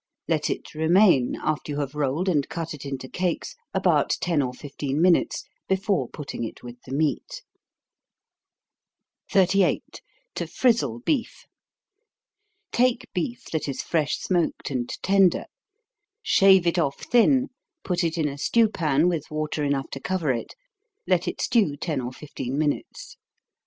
Let 0.27 0.49
it 0.49 0.73
remain, 0.73 1.35
after 1.43 1.71
you 1.73 1.79
have 1.79 1.93
rolled 1.93 2.27
and 2.27 2.49
cut 2.49 2.73
it 2.73 2.85
into 2.87 3.07
cakes, 3.07 3.55
about 3.71 4.09
ten 4.19 4.41
or 4.41 4.51
fifteen 4.51 4.99
minutes, 4.99 5.43
before 5.67 6.09
putting 6.09 6.43
it 6.43 6.63
with 6.63 6.81
the 6.87 6.91
meat. 6.91 7.43
38. 9.29 10.01
To 10.33 10.47
Frizzle 10.47 11.01
Beef. 11.01 11.45
Take 12.71 13.09
beef 13.13 13.43
that 13.51 13.67
is 13.67 13.83
fresh 13.83 14.17
smoked 14.17 14.71
and 14.71 14.89
tender 15.03 15.45
shave 16.23 16.65
it 16.65 16.79
off 16.79 17.01
thin, 17.03 17.49
put 17.83 18.03
it 18.03 18.17
in 18.17 18.27
a 18.27 18.39
stew 18.39 18.69
pan, 18.69 19.07
with 19.07 19.29
water 19.29 19.63
enough 19.63 19.91
to 19.91 19.99
cover 19.99 20.31
it 20.31 20.55
let 21.05 21.27
it 21.27 21.39
stew 21.41 21.75
ten 21.77 22.01
or 22.01 22.11
fifteen 22.11 22.57
minutes. 22.57 23.17